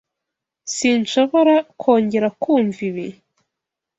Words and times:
Sinshobora 0.75 1.55
kongera 1.81 2.27
kumva 2.41 2.79
ibi. 2.89 3.07